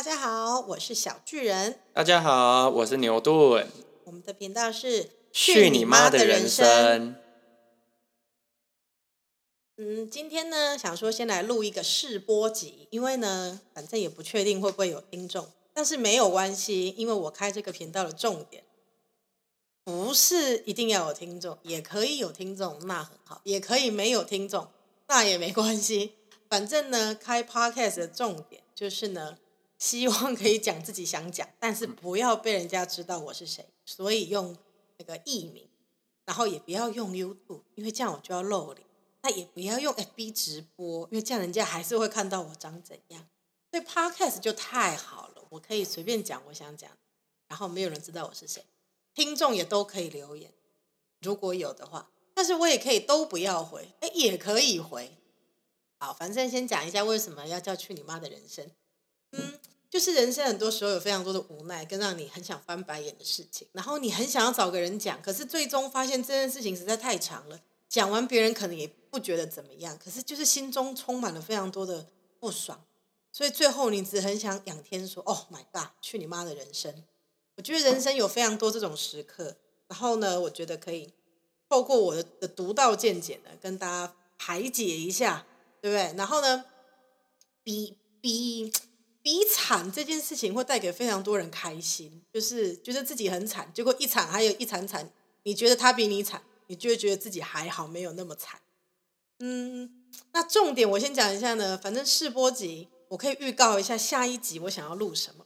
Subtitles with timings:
[0.00, 1.78] 大家好，我是小巨人。
[1.92, 3.68] 大家好，我是牛顿。
[4.04, 7.16] 我们的频道是去你妈的人生。
[9.76, 18.64] 嗯，今天呢，想说先来录一个试播集，因为呢，反正也不确定会不会有听众，但是没有关系，因为我开这个频道的重点
[19.84, 24.66] 不是一定要有听众，也可以有听众，那很好；也可以没有听众，
[25.08, 26.14] 那也没关系。
[26.48, 29.36] 反正呢，开 podcast 的重点就是呢。
[29.80, 34.56] 希望可以讲自己想讲，但是不要被人家知道我是谁，所以用
[34.98, 35.68] 那个艺名，
[36.26, 38.86] 然后也不要用 YouTube，因为这样我就要露脸。
[39.22, 43.26] 那也不要用 FB 直播，因为这样人家还是会看到我长怎样。
[43.70, 46.90] 所以 Podcast 就太好了，我可以随便讲我想讲，
[47.48, 48.64] 然后没有人知道我是谁，
[49.14, 50.50] 听众也都可以留言，
[51.20, 55.10] 如果有的话，但是我也可以都不要回，哎，也可以回。
[55.98, 58.70] 好，反正先讲一下为什么要叫去你妈的人生。
[59.32, 59.59] 嗯，
[60.00, 72.06] 就是人生很多时候有非常多的无奈，跟让你很想翻白眼的事情，然后你很想要找个人讲，可是最终发现这件事情实在太长了，讲完别人可能也不觉得怎么样，可是就是心中充满了非常多的
[72.38, 72.82] 不爽，
[73.30, 77.04] 所以最后你只很想仰天说：“Oh my god，去你妈的人生！”
[77.56, 79.54] 我觉得人生有非常多这种时刻，
[79.86, 81.12] 然后呢，我觉得可以
[81.68, 85.44] 透过我的的独到见解呢，跟大家排解一下，
[85.82, 86.16] 对不对？
[86.16, 86.64] 然后呢，
[87.62, 88.72] 比比。
[89.22, 95.12] 比惨这件事情会带给非常多人开心，就是觉得自己很惨，结果一惨还有一惨惨，
[95.42, 98.60] 你觉得他比你惨，你就会觉得自己还好，没有那么惨。
[99.38, 105.44] 嗯，那重点我先讲一下呢，反正试播集我可以预告一下下一集我想要录什么。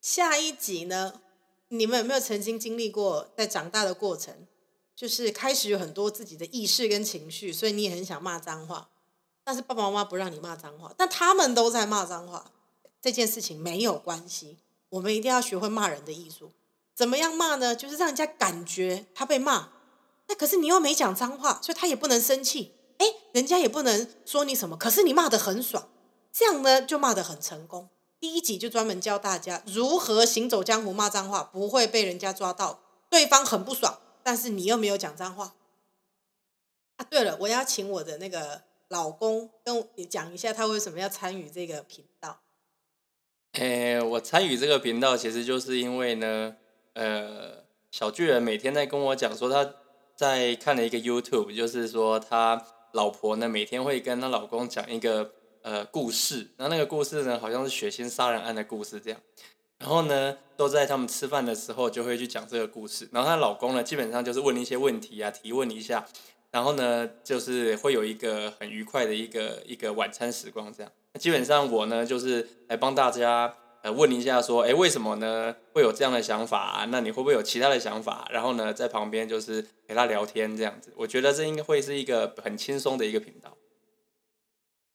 [0.00, 1.20] 下一集呢，
[1.68, 4.46] 你们有没有曾经经历过在长大的过程，
[4.94, 8.90] 就是开始有很多自己的意识跟情绪，所以你也很想骂脏话，
[9.42, 12.52] 但是爸爸妈妈不让你骂脏话，但他们都在骂脏话。
[13.00, 16.52] 这件事情没有关系，我们一定要学会骂人的艺术。
[16.94, 17.76] 怎么样骂呢？
[17.76, 19.68] 就是让人家感觉他被骂，
[20.26, 22.74] 那可是你又没讲脏话，所以他也不能生气。
[22.98, 25.88] 哎，人家也不能说你什么，可是你骂的很爽，
[26.32, 27.88] 这样呢就骂的很成功。
[28.18, 35.54] 第一集就专门教大家如何行走江湖骂脏话，不会被人家抓到，对方很不爽，但是你又没有讲脏话。
[36.96, 42.40] 啊，对了，我要请我的那个老公跟你讲一下，他为什么要参与这个频道。
[43.58, 46.54] 诶，我参与这个频道，其实就是因为呢，
[46.92, 49.74] 呃，小巨人每天在跟我讲说他
[50.14, 55.32] 在看了一个 YouTube，就是说他老婆呢每天会跟他老公讲一个
[55.62, 59.20] 呃故事，然后那个故事呢好像是血腥杀人案的故事这样，
[59.78, 66.06] 然后呢都在他们吃饭的时候就会去讲这个故事，然后她老公呢基本上就是问一些问题啊，提问一下，
[66.52, 70.92] 然后呢就是会有一个很愉快的一个一个晚餐时光这样。
[71.18, 76.86] 基本上我呢，就是来帮大家呃问一下，说，哎，为什么呢会有这样的想法？
[76.90, 78.28] 那你会不会有其他的想法？
[78.30, 80.92] 然后呢，在旁边就是陪他聊天这样子。
[80.96, 83.56] 我觉得这应该会是一个很轻松的一个频道。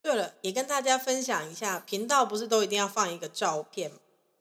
[0.02, 3.92] 对了，也跟大家分享一下，频道不是都一定要放一个照片，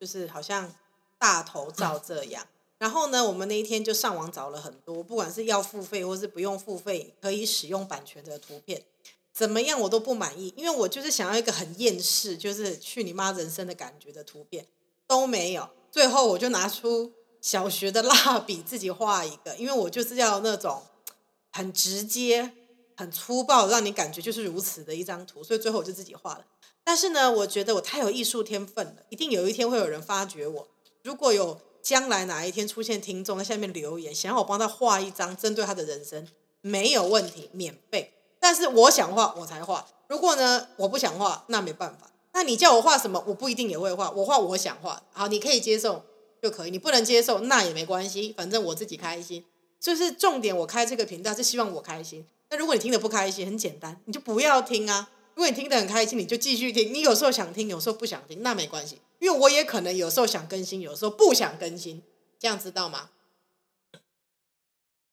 [0.01, 0.75] 就是好像
[1.19, 2.47] 大头照这样。
[2.79, 8.83] 然后呢，我们那一天就上网找了很多，不管是要付费或是不用付费可以使用版权的图片。
[9.33, 14.67] 怎么样我都不满意，因为我就是想要一个很厌世，就是去你妈人生的感觉的图片
[15.07, 15.69] 都没有。
[15.91, 20.83] 最后我就拿出小学的蜡笔自己画一个，因为我就是要那种
[21.51, 22.53] 很直接、
[22.97, 25.43] 很粗暴，让你感觉就是如此的一张图。
[25.43, 26.45] 所以最后我就自己画了。
[26.85, 30.69] 但是呢，我觉得我太有艺术天分了，一定有一天会有人发掘我。
[31.03, 36.29] 如果有将来哪一天出现听众在下面留言，想要我帮他画一张针对他的人生，
[36.61, 38.13] 没有问题，免费。
[38.43, 39.87] 但是我想画，我才画。
[40.09, 42.11] 如果呢，我不想画，那没办法。
[42.33, 44.11] 那你叫我画什么，我不一定也会画。
[44.11, 46.05] 我画我想画，好，你可以接受
[46.43, 46.73] 就可以。
[46.73, 49.45] 你不能接受，那也没关系，反正我自己开心。
[49.79, 52.27] 就是重点，我开这个频道是希望我开心。
[52.51, 55.09] 那如果你听得不开心，很简单，你就不要听啊。
[55.37, 56.93] 如果你听得很开心，你就继续听。
[56.93, 62.03] 你有时候想听，有时候不想听，那没关系，因为我也可能有时候想更新，有时候不想更新，
[62.41, 63.11] 这样知道吗？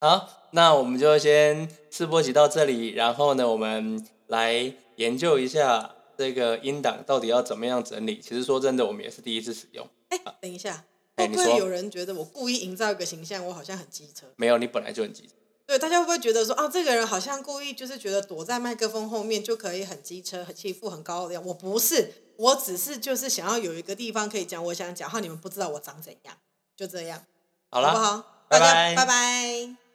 [0.02, 8.18] 好，那我们就先试播集到这里，然后呢，我们来研究一下这个音档到底要怎么样整理。
[8.22, 9.86] 其实说真的，我们也是第一次使用。
[10.08, 10.86] 哎，等一下，
[11.18, 14.26] 会不会有人觉得我故意营造一个形象，我好像很机车？
[14.38, 15.34] 没有，你本来就很机车。
[15.68, 21.46] 对，大家会不会觉得说，啊，这个人好像故意就是觉得躲在麦克风后面就可以很机车、很欺负很高傲的样？
[21.46, 26.38] 我不是，我只是就是想要有一个地方可以讲我想讲，话你们不知道我长怎样，
[26.78, 27.26] 就这样，
[27.70, 28.26] 好了，好不好？
[28.50, 29.89] 拜拜，拜拜。